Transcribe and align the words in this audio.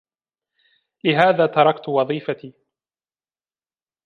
لهذا 1.03 1.45
تركت 1.45 1.89
وظيفتي. 1.89 2.53